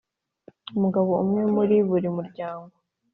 umugabo 0.75 1.11
umwe 1.23 1.41
muri 1.53 1.75
buri 1.89 2.07
muryango 2.17 2.73